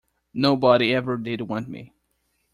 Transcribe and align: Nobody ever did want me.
Nobody 0.33 0.95
ever 0.95 1.15
did 1.15 1.41
want 1.41 1.67
me. 1.69 1.93